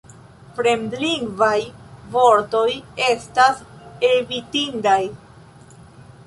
[0.59, 1.59] Fremdlingvaj
[2.15, 2.63] vortoj
[3.09, 3.61] estas
[4.11, 4.99] evitindaj.